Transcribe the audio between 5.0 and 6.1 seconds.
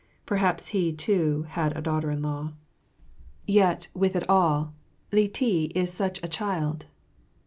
Li ti is